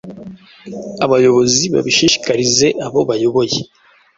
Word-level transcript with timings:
abayobozi 1.05 1.63
babishishikarize 1.73 2.67
abo 2.85 2.99
bayoboye 3.09 3.57